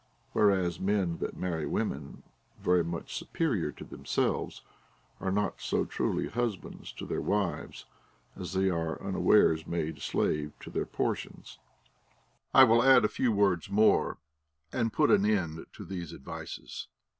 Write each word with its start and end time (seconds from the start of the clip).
* 0.19 0.33
Wiiereas 0.33 0.79
men 0.79 1.19
that 1.19 1.37
marry 1.37 1.67
women 1.67 2.23
very 2.59 2.83
much 2.83 3.15
superior 3.15 3.71
to 3.73 3.83
themselves 3.85 4.63
are 5.19 5.31
not 5.31 5.61
so 5.61 5.85
truly 5.85 6.27
husbands 6.27 6.91
to 6.93 7.05
their 7.05 7.21
wives, 7.21 7.85
as 8.35 8.53
they 8.53 8.67
are 8.71 8.99
unawares 8.99 9.67
made 9.67 10.01
slaves 10.01 10.53
to 10.61 10.71
their 10.71 10.87
por 10.87 11.13
tions. 11.15 11.59
I 12.51 12.63
will 12.63 12.81
add 12.81 13.05
a 13.05 13.09
few 13.09 13.31
words 13.31 13.69
more, 13.69 14.17
and 14.73 14.91
put 14.91 15.11
an 15.11 15.23
end 15.23 15.67
to 15.73 15.85
these 15.85 16.13
advices. 16.15 16.87